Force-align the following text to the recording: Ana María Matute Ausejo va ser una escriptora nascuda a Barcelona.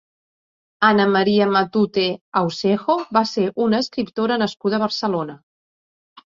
Ana 0.89 1.03
María 1.15 1.47
Matute 1.55 2.05
Ausejo 2.41 2.95
va 3.19 3.23
ser 3.33 3.45
una 3.67 3.83
escriptora 3.87 4.39
nascuda 4.45 4.81
a 4.81 4.83
Barcelona. 4.87 5.39